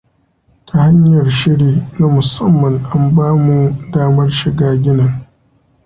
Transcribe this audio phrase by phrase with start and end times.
[0.65, 3.57] Ta hanyar shiri na musamman an ba mu
[3.91, 5.11] damar shiga ginin.